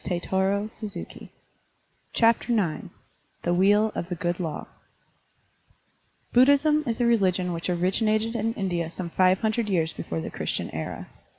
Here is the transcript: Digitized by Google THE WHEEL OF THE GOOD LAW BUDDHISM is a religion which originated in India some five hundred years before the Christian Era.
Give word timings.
Digitized 0.03 0.31
by 0.31 1.29
Google 2.17 2.89
THE 3.43 3.53
WHEEL 3.53 3.91
OF 3.93 4.09
THE 4.09 4.15
GOOD 4.15 4.39
LAW 4.39 4.65
BUDDHISM 6.33 6.85
is 6.87 6.99
a 6.99 7.05
religion 7.05 7.53
which 7.53 7.69
originated 7.69 8.35
in 8.35 8.55
India 8.55 8.89
some 8.89 9.11
five 9.11 9.41
hundred 9.41 9.69
years 9.69 9.93
before 9.93 10.19
the 10.19 10.31
Christian 10.31 10.71
Era. 10.71 11.07